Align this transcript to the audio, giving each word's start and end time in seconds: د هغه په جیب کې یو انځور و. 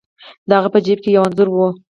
د 0.47 0.51
هغه 0.57 0.69
په 0.73 0.79
جیب 0.85 0.99
کې 1.03 1.09
یو 1.15 1.23
انځور 1.27 1.47
و. 1.51 1.57